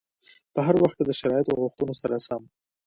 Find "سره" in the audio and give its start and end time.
2.01-2.15